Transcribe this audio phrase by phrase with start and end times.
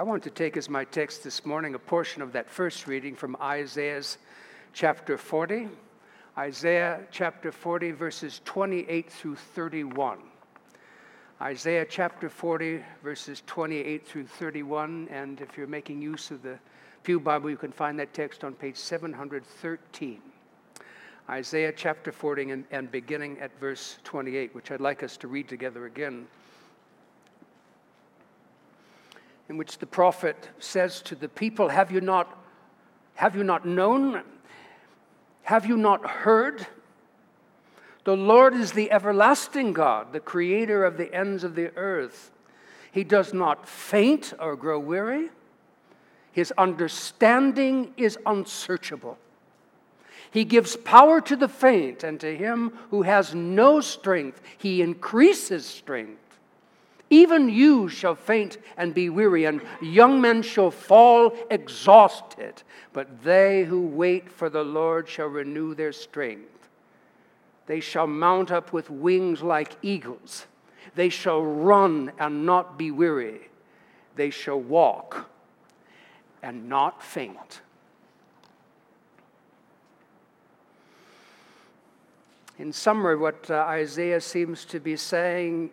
[0.00, 3.14] I want to take as my text this morning a portion of that first reading
[3.14, 4.16] from Isaiah's
[4.72, 5.68] chapter 40.
[6.38, 10.20] Isaiah chapter 40, verses 28 through 31.
[11.42, 15.06] Isaiah chapter 40, verses 28 through 31.
[15.10, 16.58] And if you're making use of the
[17.02, 20.22] Pew Bible, you can find that text on page 713.
[21.28, 25.46] Isaiah chapter 40 and, and beginning at verse 28, which I'd like us to read
[25.46, 26.26] together again.
[29.50, 32.38] In which the prophet says to the people, Have you not,
[33.16, 34.22] have you not known?
[35.42, 36.68] Have you not heard?
[38.04, 42.30] The Lord is the everlasting God, the creator of the ends of the earth.
[42.92, 45.30] He does not faint or grow weary.
[46.30, 49.18] His understanding is unsearchable.
[50.30, 55.66] He gives power to the faint, and to him who has no strength, he increases
[55.66, 56.29] strength.
[57.10, 62.62] Even you shall faint and be weary, and young men shall fall exhausted.
[62.92, 66.68] But they who wait for the Lord shall renew their strength.
[67.66, 70.46] They shall mount up with wings like eagles.
[70.94, 73.48] They shall run and not be weary.
[74.14, 75.28] They shall walk
[76.42, 77.60] and not faint.
[82.58, 85.70] In summary, what uh, Isaiah seems to be saying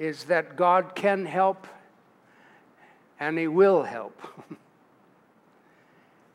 [0.00, 1.66] is that God can help
[3.20, 4.18] and He will help.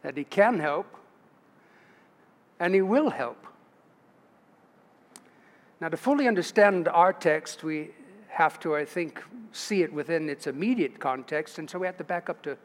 [0.03, 0.85] that He can help
[2.59, 3.43] and He will help.
[5.81, 7.89] Now, to fully understand our text, we
[8.27, 9.19] have to, I think,
[9.51, 11.57] see it within its immediate context.
[11.57, 12.57] And so we have to back up to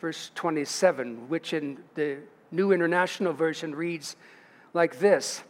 [0.00, 2.16] verse 27, which in the
[2.50, 4.16] New International Version reads
[4.74, 5.44] like this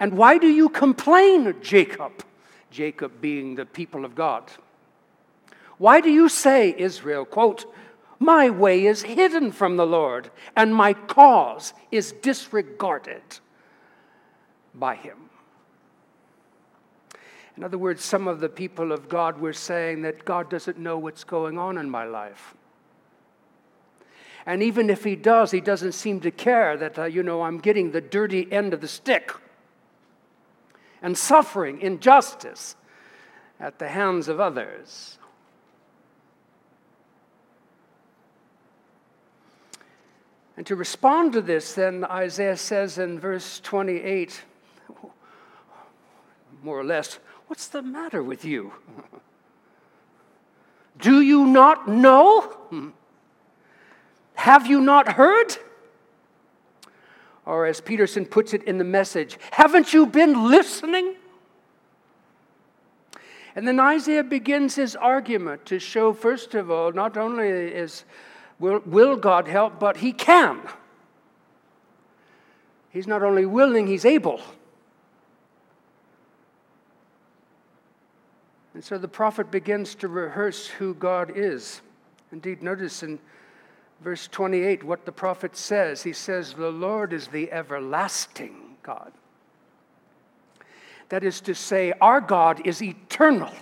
[0.00, 2.24] And why do you complain, Jacob?
[2.74, 4.50] Jacob being the people of God.
[5.78, 7.72] Why do you say, Israel, quote,
[8.18, 13.22] my way is hidden from the Lord, and my cause is disregarded
[14.74, 15.16] by him?
[17.56, 20.98] In other words, some of the people of God were saying that God doesn't know
[20.98, 22.54] what's going on in my life.
[24.46, 27.58] And even if he does, he doesn't seem to care that, uh, you know, I'm
[27.58, 29.32] getting the dirty end of the stick
[31.04, 32.76] and suffering injustice
[33.60, 35.18] at the hands of others.
[40.56, 44.44] And to respond to this, then Isaiah says in verse 28,
[46.62, 48.72] more or less, What's the matter with you?
[50.98, 52.92] Do you not know?
[54.36, 55.54] Have you not heard?
[57.46, 61.16] Or, as Peterson puts it in the message, haven't you been listening?
[63.54, 68.04] And then Isaiah begins his argument to show, first of all, not only is
[68.58, 70.60] will, will God help, but he can.
[72.90, 74.40] He's not only willing, he's able.
[78.72, 81.80] And so the prophet begins to rehearse who God is.
[82.32, 83.20] Indeed, notice in
[84.04, 86.02] verse 28 what the prophet says.
[86.02, 89.12] He says, The Lord is the everlasting God.
[91.08, 93.52] That is to say, our God is eternal.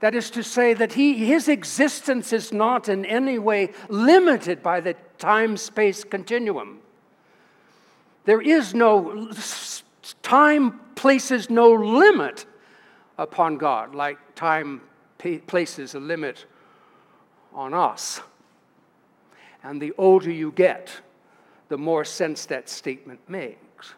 [0.00, 4.80] That is to say, that he, his existence is not in any way limited by
[4.80, 6.80] the time space continuum.
[8.24, 9.32] There is no,
[10.22, 12.46] time places no limit
[13.18, 14.82] upon God, like time
[15.46, 16.44] places a limit
[17.54, 18.20] on us.
[19.64, 21.00] And the older you get,
[21.68, 23.94] the more sense that statement makes.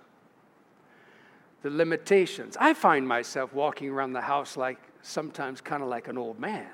[1.63, 2.57] The limitations.
[2.61, 6.69] I find myself walking around the house like sometimes kind of like an old man.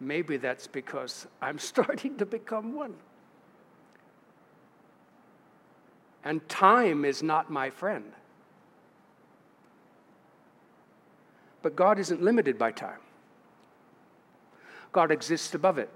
[0.00, 2.94] Maybe that's because I'm starting to become one.
[6.24, 8.12] And time is not my friend.
[11.62, 13.00] But God isn't limited by time,
[14.92, 15.90] God exists above it.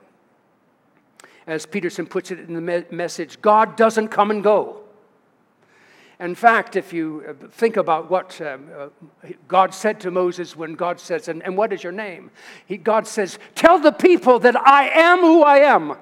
[1.47, 4.83] As Peterson puts it in the me- message, God doesn't come and go.
[6.21, 8.89] In fact, if you uh, think about what um, uh,
[9.49, 12.31] God said to Moses when God says, and, and what is your name?
[12.67, 15.97] He, God says, Tell the people that I am who I am.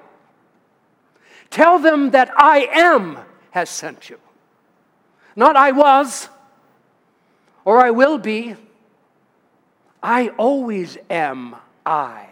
[1.49, 3.17] Tell them that I am
[3.51, 4.19] has sent you.
[5.37, 6.27] Not I was
[7.63, 8.55] or I will be,
[10.01, 12.27] I always am I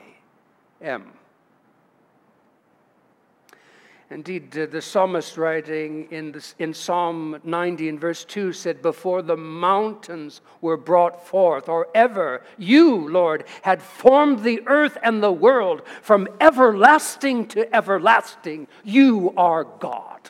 [0.81, 1.16] am.
[4.09, 9.35] Indeed, the psalmist writing in, this, in Psalm 90 in verse 2 said, Before the
[9.35, 15.81] mountains were brought forth, or ever you, Lord, had formed the earth and the world
[16.01, 20.29] from everlasting to everlasting, you are God.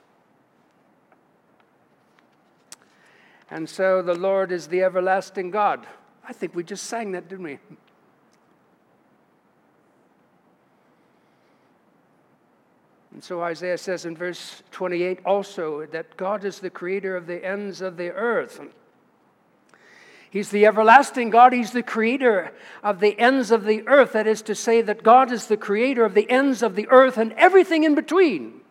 [3.51, 5.85] And so the Lord is the everlasting God.
[6.27, 7.59] I think we just sang that, didn't we?
[13.17, 17.43] And so Isaiah says in verse 28 also that God is the creator of the
[17.43, 18.61] ends of the earth.
[20.29, 21.51] He's the everlasting God.
[21.51, 22.53] He's the creator
[22.83, 24.13] of the ends of the earth.
[24.13, 27.17] That is to say, that God is the creator of the ends of the earth
[27.17, 28.61] and everything in between.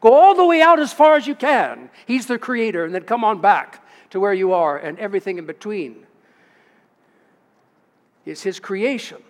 [0.00, 1.90] Go all the way out as far as you can.
[2.06, 5.44] He's the creator, and then come on back to where you are, and everything in
[5.44, 6.06] between
[8.24, 9.22] is His creation.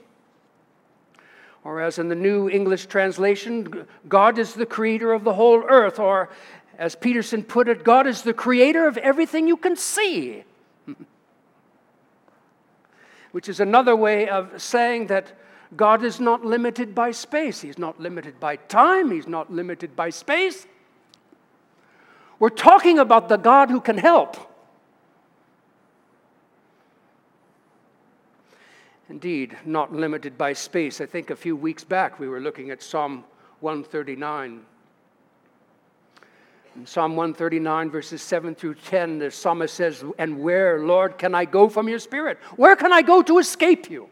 [1.64, 5.98] Or, as in the New English translation, God is the creator of the whole earth.
[5.98, 6.28] Or,
[6.78, 10.44] as Peterson put it, God is the creator of everything you can see.
[13.32, 15.32] Which is another way of saying that
[15.74, 17.62] God is not limited by space.
[17.62, 19.10] He's not limited by time.
[19.10, 20.66] He's not limited by space.
[22.38, 24.36] We're talking about the God who can help.
[29.10, 31.00] Indeed, not limited by space.
[31.00, 33.24] I think a few weeks back we were looking at Psalm
[33.60, 34.62] 139.
[36.76, 41.44] In Psalm 139, verses 7 through 10, the psalmist says, And where, Lord, can I
[41.44, 42.38] go from your spirit?
[42.56, 44.08] Where can I go to escape you?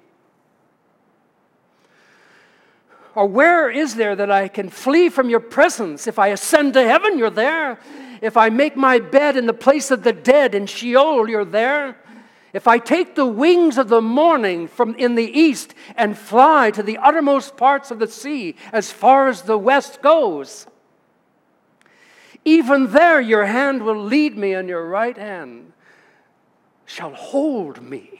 [3.14, 6.06] Or where is there that I can flee from your presence?
[6.06, 7.78] If I ascend to heaven, you're there.
[8.20, 11.96] If I make my bed in the place of the dead in Sheol, you're there.
[12.52, 16.82] If I take the wings of the morning from in the east and fly to
[16.82, 20.66] the uttermost parts of the sea, as far as the west goes,
[22.44, 25.72] even there your hand will lead me, and your right hand
[26.84, 28.11] shall hold me.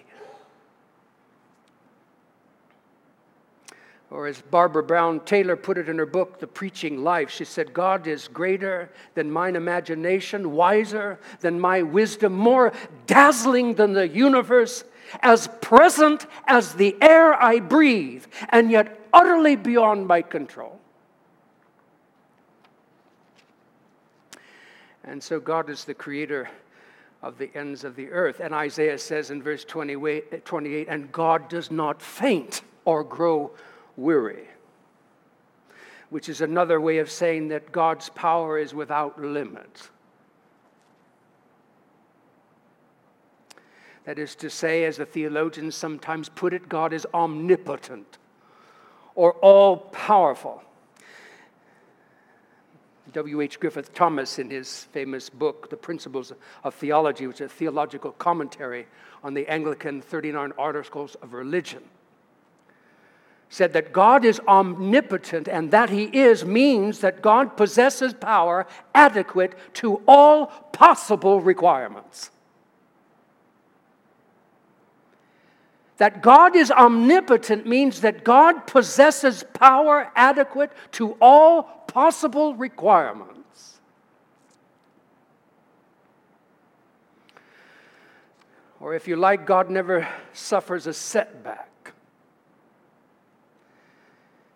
[4.12, 7.72] Or as Barbara Brown Taylor put it in her book, The Preaching Life, she said,
[7.72, 12.74] God is greater than mine imagination, wiser than my wisdom, more
[13.06, 14.84] dazzling than the universe,
[15.20, 20.78] as present as the air I breathe, and yet utterly beyond my control.
[25.04, 26.50] And so God is the creator
[27.22, 28.40] of the ends of the earth.
[28.40, 33.52] And Isaiah says in verse 28, and God does not faint or grow
[33.96, 34.48] weary,
[36.10, 39.88] which is another way of saying that God's power is without limit.
[44.04, 48.18] That is to say, as the theologians sometimes put it, God is omnipotent
[49.14, 50.62] or all powerful.
[53.12, 53.60] W.H.
[53.60, 56.32] Griffith Thomas, in his famous book, The Principles
[56.64, 58.86] of Theology, which is a theological commentary
[59.22, 61.82] on the Anglican 39 Articles of Religion,
[63.52, 69.52] said that God is omnipotent and that He is means that God possesses power adequate
[69.74, 72.30] to all possible requirements.
[75.98, 83.80] That God is omnipotent means that God possesses power adequate to all possible requirements.
[88.80, 91.68] Or if you like, God never suffers a setback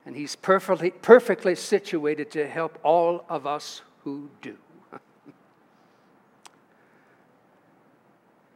[0.06, 4.56] and He's perfectly, perfectly situated to help all of us who do.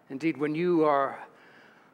[0.09, 1.19] Indeed, when you are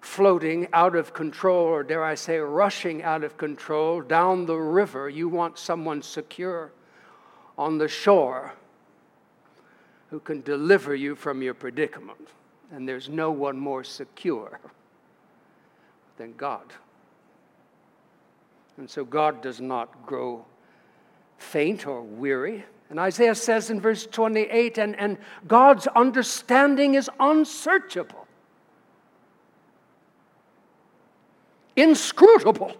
[0.03, 5.09] floating out of control, or dare I say, rushing out of control down the river,
[5.09, 6.71] you want someone secure
[7.59, 8.53] on the shore
[10.11, 12.29] who can deliver you from your predicament.
[12.71, 14.61] And there's no one more secure
[16.19, 16.73] than God.
[18.77, 20.45] And so God does not grow
[21.39, 22.65] faint or weary.
[22.91, 28.27] And Isaiah says in verse 28 and, and God's understanding is unsearchable,
[31.75, 32.77] inscrutable.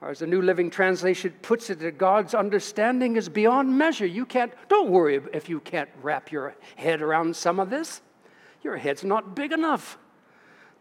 [0.00, 4.06] Or as the New Living Translation puts it, that God's understanding is beyond measure.
[4.06, 8.02] You can't, don't worry if you can't wrap your head around some of this.
[8.62, 9.98] Your head's not big enough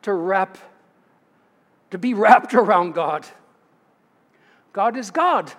[0.04, 0.58] to wrap
[1.92, 3.26] to be wrapped around God.
[4.74, 5.52] God is God.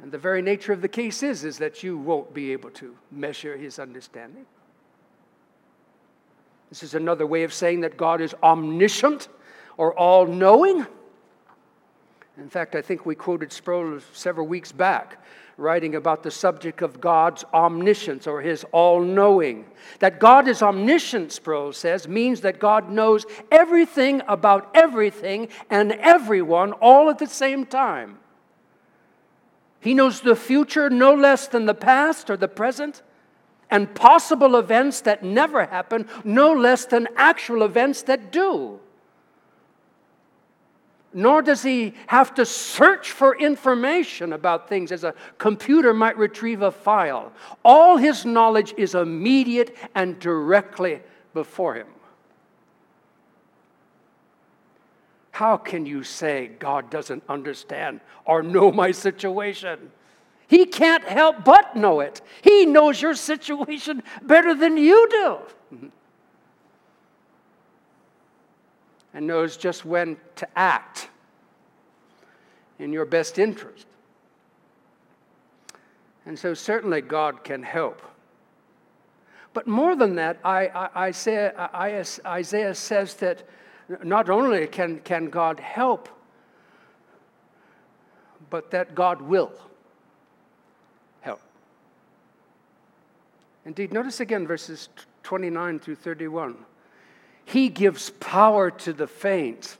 [0.00, 2.94] And the very nature of the case is, is that you won't be able to
[3.10, 4.44] measure his understanding.
[6.68, 9.28] This is another way of saying that God is omniscient
[9.76, 10.86] or all knowing.
[12.36, 15.24] In fact, I think we quoted Sproul several weeks back,
[15.56, 19.66] writing about the subject of God's omniscience or his all knowing.
[20.00, 26.72] That God is omniscient, Sproul says, means that God knows everything about everything and everyone
[26.72, 28.18] all at the same time.
[29.78, 33.02] He knows the future no less than the past or the present,
[33.70, 38.80] and possible events that never happen no less than actual events that do
[41.14, 46.60] nor does he have to search for information about things as a computer might retrieve
[46.60, 47.32] a file.
[47.64, 51.00] All his knowledge is immediate and directly
[51.32, 51.86] before him.
[55.30, 59.90] How can you say God doesn't understand or know my situation?
[60.46, 62.20] He can't help but know it.
[62.42, 65.08] He knows your situation better than you
[65.70, 65.90] do.
[69.14, 71.08] and knows just when to act
[72.78, 73.86] in your best interest.
[76.26, 78.02] And so, certainly, God can help.
[79.52, 81.70] But more than that, I, I, Isaiah,
[82.26, 83.44] Isaiah says that
[84.02, 86.08] not only can, can God help,
[88.50, 89.52] but that God will
[91.20, 91.40] help.
[93.64, 94.88] Indeed, notice again verses
[95.22, 96.56] 29 through 31.
[97.44, 99.76] He gives power to the faint,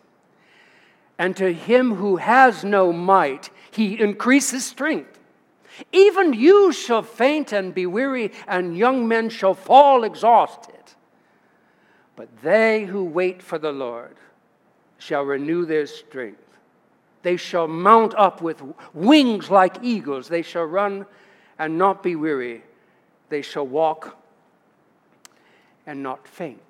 [1.18, 5.18] and to him who has no might, he increases strength.
[5.92, 10.74] Even you shall faint and be weary, and young men shall fall exhausted.
[12.16, 14.16] But they who wait for the Lord
[14.98, 16.40] shall renew their strength.
[17.22, 20.28] They shall mount up with wings like eagles.
[20.28, 21.06] They shall run
[21.58, 22.62] and not be weary.
[23.30, 24.16] They shall walk
[25.86, 26.60] and not faint.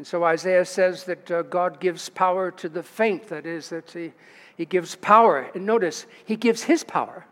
[0.00, 3.90] And so Isaiah says that uh, God gives power to the faint, that is, that
[3.90, 4.12] he,
[4.56, 5.50] he gives power.
[5.54, 7.26] And notice, he gives his power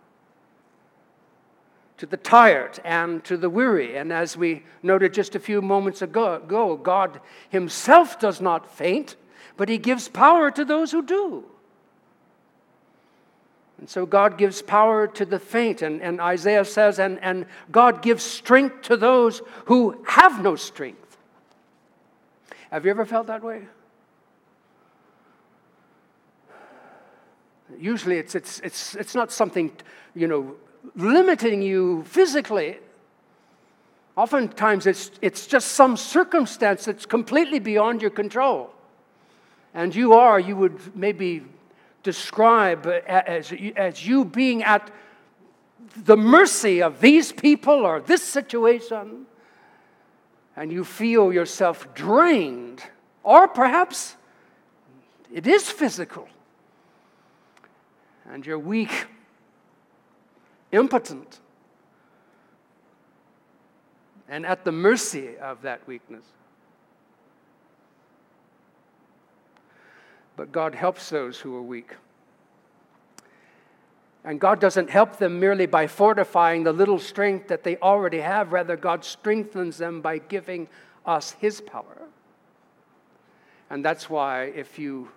[1.96, 3.96] to the tired and to the weary.
[3.96, 9.16] And as we noted just a few moments ago, God himself does not faint,
[9.56, 11.46] but he gives power to those who do.
[13.78, 15.80] And so God gives power to the faint.
[15.80, 21.07] And, and Isaiah says, and, and God gives strength to those who have no strength.
[22.70, 23.62] Have you ever felt that way?
[27.78, 29.72] Usually it's, it's, it's, it's not something,
[30.14, 30.54] you know,
[30.94, 32.78] limiting you physically.
[34.16, 38.70] Oftentimes it's, it's just some circumstance that's completely beyond your control.
[39.74, 41.44] And you are, you would maybe
[42.02, 44.90] describe as, as you being at
[45.96, 49.26] the mercy of these people or this situation
[50.58, 52.82] and you feel yourself drained,
[53.22, 54.16] or perhaps
[55.32, 56.28] it is physical,
[58.28, 59.06] and you're weak,
[60.72, 61.38] impotent,
[64.28, 66.24] and at the mercy of that weakness.
[70.34, 71.92] But God helps those who are weak.
[74.28, 78.52] And God doesn't help them merely by fortifying the little strength that they already have.
[78.52, 80.68] Rather, God strengthens them by giving
[81.06, 82.02] us His power.
[83.70, 85.08] And that's why, if you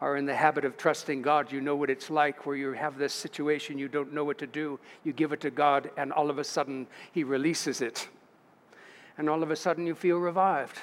[0.00, 2.96] are in the habit of trusting God, you know what it's like where you have
[2.96, 4.80] this situation, you don't know what to do.
[5.04, 8.08] You give it to God, and all of a sudden, He releases it.
[9.18, 10.78] And all of a sudden, you feel revived.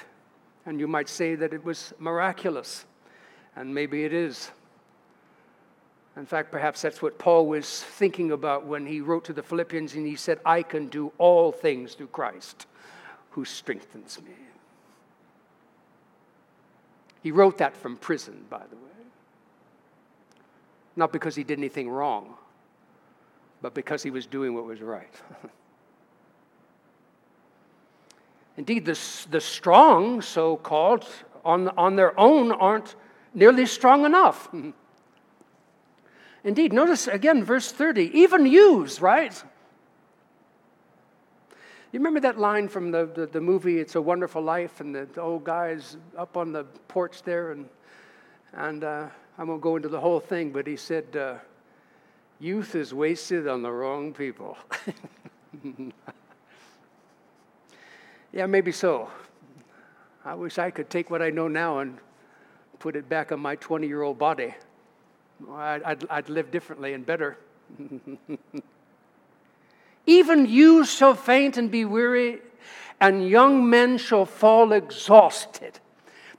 [0.66, 2.84] And you might say that it was miraculous.
[3.56, 4.52] And maybe it is.
[6.16, 9.94] In fact, perhaps that's what Paul was thinking about when he wrote to the Philippians
[9.94, 12.66] and he said, I can do all things through Christ
[13.30, 14.32] who strengthens me.
[17.22, 18.82] He wrote that from prison, by the way.
[20.94, 22.34] Not because he did anything wrong,
[23.60, 25.12] but because he was doing what was right.
[28.56, 28.98] Indeed, the,
[29.30, 31.04] the strong, so called,
[31.44, 32.94] on, on their own aren't
[33.34, 34.48] nearly strong enough.
[36.44, 39.42] Indeed, notice again verse 30 even youths, right?
[41.92, 45.06] You remember that line from the, the, the, movie It's a Wonderful Life, and the,
[45.14, 47.68] the old guy's up on the porch there, and,
[48.52, 51.36] and uh, I won't go into the whole thing, but he said, uh,
[52.38, 54.58] Youth is wasted on the wrong people.
[58.32, 59.08] yeah, maybe so.
[60.22, 61.98] I wish I could take what I know now and
[62.78, 64.54] put it back on my 20 year old body.
[65.52, 67.38] I'd, I'd live differently and better.
[70.06, 72.40] Even you shall faint and be weary,
[73.00, 75.80] and young men shall fall exhausted.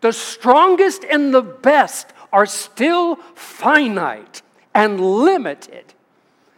[0.01, 4.42] The strongest and the best are still finite
[4.74, 5.94] and limited,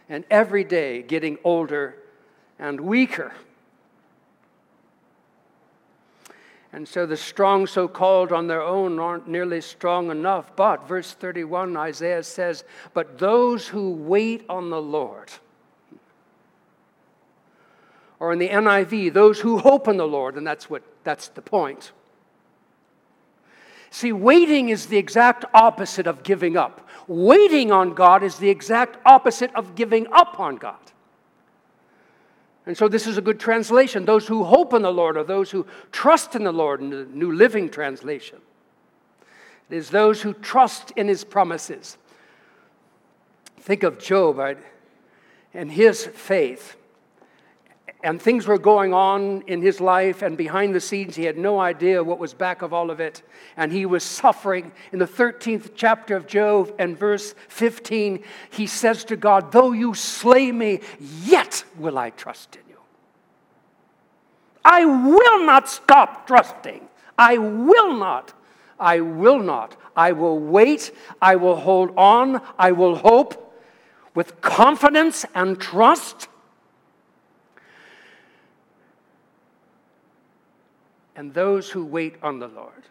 [0.08, 1.96] and every day getting older
[2.58, 3.32] and weaker.
[6.72, 10.54] And so the strong, so called on their own, aren't nearly strong enough.
[10.54, 12.62] But, verse 31, Isaiah says,
[12.94, 15.30] But those who wait on the Lord,
[18.20, 21.42] or in the NIV, those who hope in the Lord, and that's what that's the
[21.42, 21.92] point.
[23.90, 26.88] See, waiting is the exact opposite of giving up.
[27.08, 30.78] Waiting on God is the exact opposite of giving up on God.
[32.70, 34.04] And so this is a good translation.
[34.04, 37.04] Those who hope in the Lord are those who trust in the Lord in the
[37.04, 38.38] New Living Translation.
[39.68, 41.98] It is those who trust in his promises.
[43.58, 44.58] Think of Job right?
[45.52, 46.76] and his faith
[48.02, 51.60] and things were going on in his life, and behind the scenes, he had no
[51.60, 53.22] idea what was back of all of it.
[53.56, 54.72] And he was suffering.
[54.92, 59.94] In the 13th chapter of Job and verse 15, he says to God, Though you
[59.94, 62.76] slay me, yet will I trust in you.
[64.64, 66.88] I will not stop trusting.
[67.18, 68.32] I will not.
[68.78, 69.76] I will not.
[69.96, 70.92] I will wait.
[71.20, 72.40] I will hold on.
[72.58, 73.58] I will hope
[74.14, 76.28] with confidence and trust
[81.20, 82.84] and those who wait on the Lord.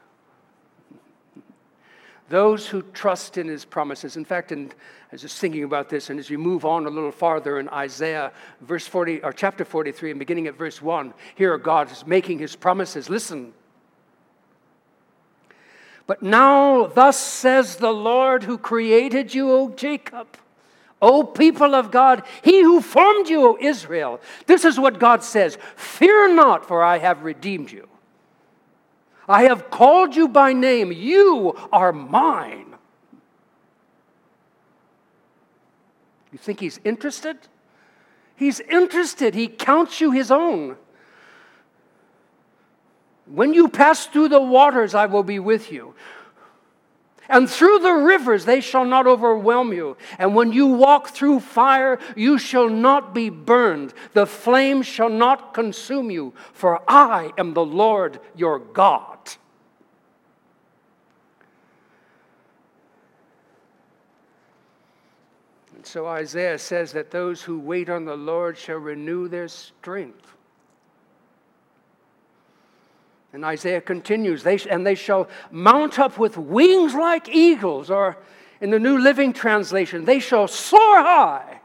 [2.29, 4.15] Those who trust in his promises.
[4.15, 6.89] In fact, in, I was just thinking about this, and as you move on a
[6.89, 8.31] little farther in Isaiah,
[8.61, 12.55] verse 40, or chapter 43, and beginning at verse 1, here God is making his
[12.55, 13.09] promises.
[13.09, 13.53] Listen.
[16.05, 20.27] But now, thus says the Lord who created you, O Jacob.
[21.01, 24.19] O people of God, he who formed you, O Israel.
[24.45, 27.87] This is what God says Fear not, for I have redeemed you.
[29.29, 30.91] I have called you by name.
[30.91, 32.73] You are mine.
[36.31, 37.37] You think he's interested?
[38.35, 39.35] He's interested.
[39.35, 40.77] He counts you his own.
[43.27, 45.93] When you pass through the waters, I will be with you.
[47.29, 49.95] And through the rivers they shall not overwhelm you.
[50.17, 53.93] And when you walk through fire, you shall not be burned.
[54.13, 59.17] The flame shall not consume you, for I am the Lord your God.
[65.75, 70.35] And so Isaiah says that those who wait on the Lord shall renew their strength.
[73.31, 78.17] And Isaiah continues, they, and they shall mount up with wings like eagles, or
[78.59, 81.61] in the New Living Translation, they shall soar high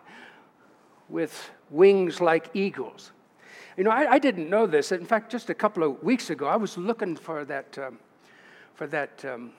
[1.08, 3.12] with wings like eagles.
[3.76, 4.92] You know, I, I didn't know this.
[4.92, 7.98] In fact, just a couple of weeks ago, I was looking for that, um,
[8.74, 9.52] for that, um,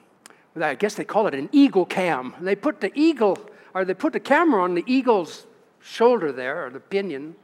[0.55, 2.35] I guess they call it an eagle cam.
[2.39, 3.37] They put the eagle,
[3.73, 5.47] or they put the camera on the eagle's
[5.81, 7.35] shoulder there, or the pinion,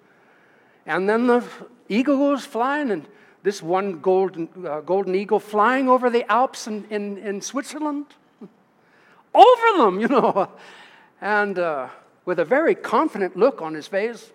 [0.86, 1.44] and then the
[1.90, 3.08] eagle goes flying, and
[3.44, 8.06] this one golden, uh, golden eagle flying over the Alps in, in, in Switzerland.
[9.34, 10.50] Over them, you know.
[11.22, 11.88] And uh,
[12.26, 14.32] with a very confident look on his face.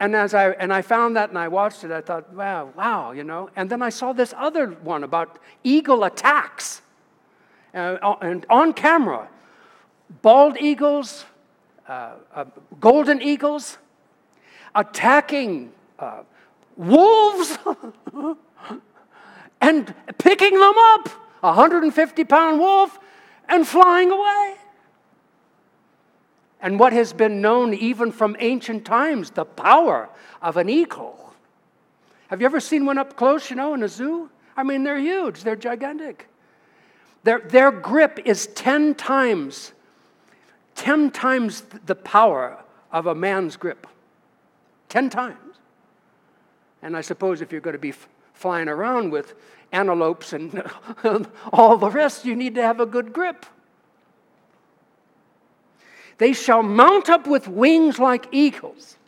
[0.00, 3.12] And as I and I found that and I watched it, I thought, wow, wow,
[3.12, 3.50] you know.
[3.54, 6.80] And then I saw this other one about eagle attacks,
[7.74, 9.28] uh, and on camera,
[10.22, 11.26] bald eagles,
[11.86, 12.46] uh, uh
[12.80, 13.76] golden eagles,
[14.74, 16.22] attacking uh,
[16.80, 17.58] wolves
[19.60, 21.08] and picking them up,
[21.42, 22.98] a 150 pound wolf,
[23.48, 24.56] and flying away.
[26.62, 30.08] And what has been known even from ancient times, the power
[30.42, 31.32] of an eagle.
[32.28, 34.30] Have you ever seen one up close, you know, in a zoo?
[34.56, 36.28] I mean, they're huge, they're gigantic.
[37.24, 39.72] Their, their grip is 10 times,
[40.74, 42.62] 10 times the power
[42.92, 43.86] of a man's grip.
[44.88, 45.49] 10 times.
[46.82, 49.34] And I suppose if you're going to be f- flying around with
[49.72, 50.62] antelopes and
[51.52, 53.46] all the rest, you need to have a good grip.
[56.18, 58.98] They shall mount up with wings like eagles.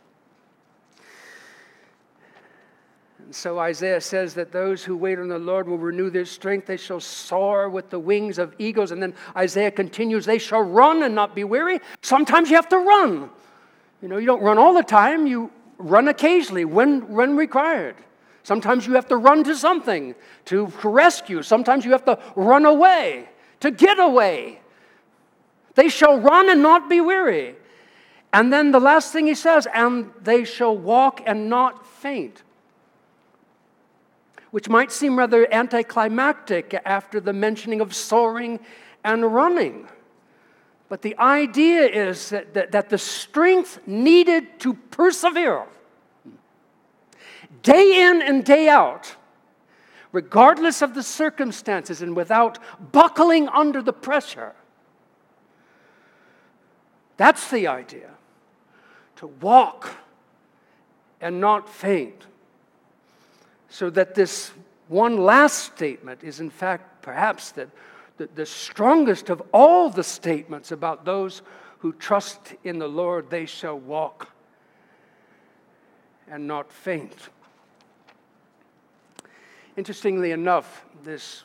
[3.19, 6.67] And so Isaiah says that those who wait on the Lord will renew their strength.
[6.67, 8.91] They shall soar with the wings of eagles.
[8.91, 11.79] And then Isaiah continues, they shall run and not be weary.
[12.01, 13.29] Sometimes you have to run.
[14.01, 17.95] You know, you don't run all the time, you run occasionally when, when required.
[18.43, 21.41] Sometimes you have to run to something to rescue.
[21.43, 23.29] Sometimes you have to run away
[23.61, 24.59] to get away.
[25.75, 27.55] They shall run and not be weary.
[28.33, 32.43] And then the last thing he says, and they shall walk and not faint.
[34.53, 38.59] which might seem rather anticlimactic after the mentioning of soaring
[39.03, 39.87] and running.
[40.93, 45.65] But the idea is that, that, that the strength needed to persevere
[47.63, 49.15] day in and day out,
[50.11, 52.59] regardless of the circumstances and without
[52.91, 54.53] buckling under the pressure.
[57.17, 58.11] That's the idea
[59.15, 59.95] to walk
[61.19, 62.27] and not faint.
[63.67, 64.51] So that this
[64.89, 67.67] one last statement is, in fact, perhaps the,
[68.23, 71.41] the, the, strongest of all the statements about those
[71.79, 74.29] who trust in the Lord, they shall walk
[76.29, 77.29] and not faint.
[79.75, 81.43] Interestingly enough, this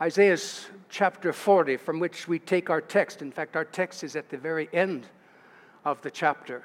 [0.00, 4.30] Isaiah's chapter 40, from which we take our text, in fact, our text is at
[4.30, 5.06] the very end
[5.84, 6.62] of the chapter.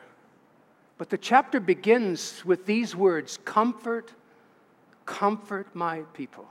[0.97, 4.13] But the chapter begins with these words Comfort,
[5.06, 6.47] comfort my people.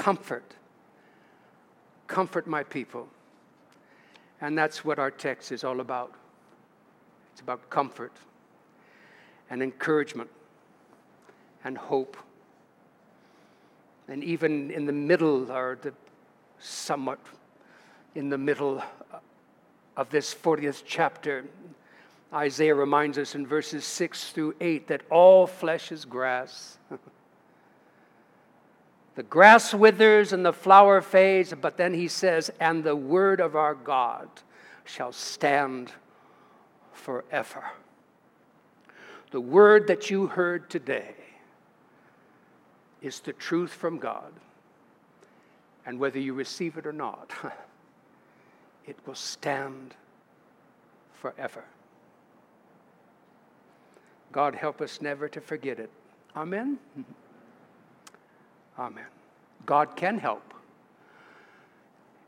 [0.00, 0.54] Comfort,
[2.06, 3.06] comfort my people.
[4.40, 6.14] And that's what our text is all about.
[7.32, 8.14] It's about comfort
[9.50, 10.30] and encouragement
[11.64, 12.16] and hope.
[14.08, 15.92] And even in the middle, or the
[16.58, 17.18] somewhat
[18.14, 19.18] in the middle uh,
[19.98, 21.44] of this 40th chapter,
[22.32, 26.78] Isaiah reminds us in verses 6 through 8 that all flesh is grass.
[29.14, 33.56] the grass withers and the flower fades, but then he says, and the word of
[33.56, 34.28] our God
[34.84, 35.92] shall stand
[36.92, 37.64] forever.
[39.30, 41.14] The word that you heard today
[43.02, 44.32] is the truth from God.
[45.86, 47.32] And whether you receive it or not,
[48.86, 49.94] it will stand
[51.14, 51.64] forever.
[54.32, 55.90] God help us never to forget it.
[56.36, 56.78] Amen?
[58.80, 59.04] Amen.
[59.66, 60.54] God can help,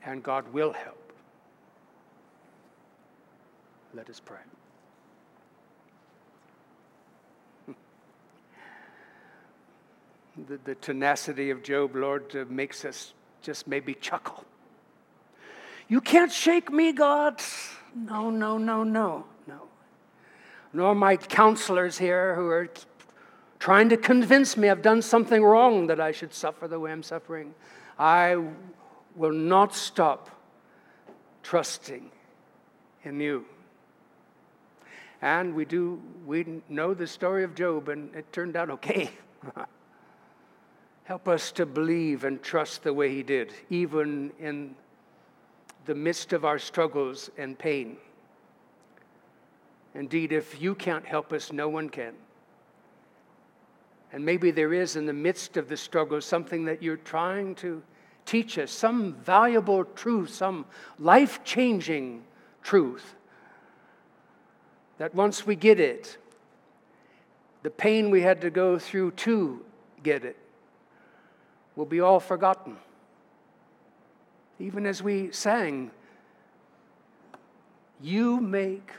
[0.05, 1.12] and God will help.
[3.95, 4.37] Let us pray.
[10.47, 14.45] the, the tenacity of Job, Lord, uh, makes us just maybe chuckle.
[15.88, 17.41] You can't shake me, God.
[17.95, 19.62] No, no, no, no, no.
[20.75, 22.69] Nor my counselors here who are
[23.62, 27.05] trying to convince me I've done something wrong that I should suffer the way I'm
[27.05, 27.55] suffering.
[27.96, 28.37] I
[29.14, 30.31] will not stop
[31.44, 32.11] trusting
[33.05, 33.44] in you.
[35.20, 39.12] And we do, we know the story of Job, and it turned out okay.
[41.05, 44.75] Help us to believe and trust the way He did, even in
[45.85, 47.96] the midst of our struggles and pain.
[49.94, 52.14] Indeed, if you can't help us, no one can.
[54.12, 57.83] And maybe there is in the midst of the struggle something that you're trying to
[58.27, 60.66] teach us, some valuable truth, some
[60.98, 62.22] life changing
[62.62, 63.14] truth.
[64.98, 66.18] That once we get it,
[67.62, 69.64] the pain we had to go through to
[70.03, 70.37] get it
[71.75, 72.77] will be all forgotten.
[74.59, 75.90] Even as we sang,
[78.01, 78.90] You make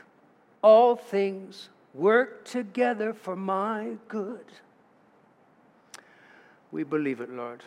[0.62, 4.46] all things work together for my good.
[6.74, 7.62] We believe it, Lord.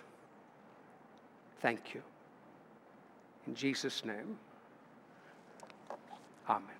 [1.62, 2.02] Thank you.
[3.48, 4.38] In Jesus' name,
[6.50, 6.77] amen.